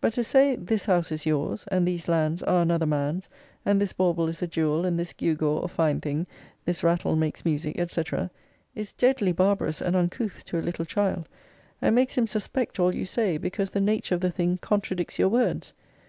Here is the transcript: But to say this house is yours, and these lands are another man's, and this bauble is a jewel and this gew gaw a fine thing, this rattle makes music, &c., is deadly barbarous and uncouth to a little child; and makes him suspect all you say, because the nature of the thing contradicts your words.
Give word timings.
But 0.00 0.12
to 0.14 0.24
say 0.24 0.56
this 0.56 0.86
house 0.86 1.12
is 1.12 1.24
yours, 1.24 1.66
and 1.70 1.86
these 1.86 2.08
lands 2.08 2.42
are 2.42 2.62
another 2.62 2.84
man's, 2.84 3.28
and 3.64 3.80
this 3.80 3.92
bauble 3.92 4.26
is 4.26 4.42
a 4.42 4.48
jewel 4.48 4.84
and 4.84 4.98
this 4.98 5.12
gew 5.12 5.36
gaw 5.36 5.60
a 5.60 5.68
fine 5.68 6.00
thing, 6.00 6.26
this 6.64 6.82
rattle 6.82 7.14
makes 7.14 7.44
music, 7.44 7.76
&c., 7.88 8.02
is 8.74 8.90
deadly 8.94 9.30
barbarous 9.30 9.80
and 9.80 9.94
uncouth 9.94 10.44
to 10.46 10.58
a 10.58 10.66
little 10.66 10.84
child; 10.84 11.28
and 11.80 11.94
makes 11.94 12.18
him 12.18 12.26
suspect 12.26 12.80
all 12.80 12.92
you 12.92 13.06
say, 13.06 13.38
because 13.38 13.70
the 13.70 13.80
nature 13.80 14.16
of 14.16 14.20
the 14.20 14.32
thing 14.32 14.58
contradicts 14.60 15.20
your 15.20 15.28
words. 15.28 15.72